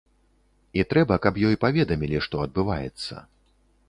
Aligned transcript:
І 0.79 0.85
трэба, 0.93 1.17
каб 1.25 1.37
ёй 1.49 1.55
паведамілі, 1.63 2.21
што 2.29 2.41
адбываецца. 2.47 3.21